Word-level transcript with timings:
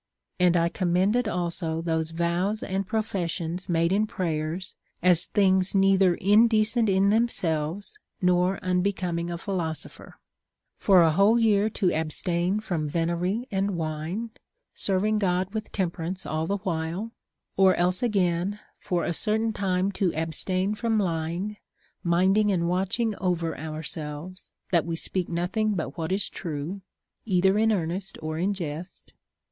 And 0.39 0.55
ΐ 0.55 0.73
commended 0.73 1.27
also 1.27 1.79
those 1.79 2.09
vows 2.09 2.63
and 2.63 2.87
professions 2.87 3.69
made 3.69 3.91
in 3.91 4.07
prayers, 4.07 4.73
as 5.03 5.27
things 5.27 5.75
neither 5.75 6.15
indecent 6.15 6.89
in 6.89 7.11
themselves 7.11 7.99
nor 8.19 8.57
unbecoming 8.65 9.29
a 9.29 9.37
philosopher,— 9.37 10.15
for 10.79 11.03
a 11.03 11.11
whole 11.11 11.37
year 11.39 11.69
to 11.69 11.93
abstain 11.93 12.59
from 12.59 12.89
venery 12.89 13.47
and 13.51 13.69
Avine, 13.73 14.31
serving 14.73 15.19
God 15.19 15.53
with 15.53 15.71
temperance 15.71 16.25
all 16.25 16.47
the 16.47 16.57
while; 16.57 17.11
or 17.55 17.75
else 17.75 18.01
again, 18.01 18.59
for 18.79 19.05
a 19.05 19.13
certain 19.13 19.53
time 19.53 19.91
to 19.91 20.11
abstain 20.15 20.73
from 20.73 20.97
lying, 20.97 21.57
minding 22.03 22.51
and 22.51 22.67
watching 22.67 23.13
over 23.17 23.55
ourselves, 23.55 24.49
that 24.71 24.83
we 24.83 24.95
speak 24.95 25.29
nothing 25.29 25.75
but 25.75 25.95
what 25.95 26.11
is 26.11 26.27
true, 26.27 26.81
either 27.23 27.55
in 27.59 27.71
earnest 27.71 28.17
or 28.23 28.39
in 28.39 28.55
jest. 28.55 29.13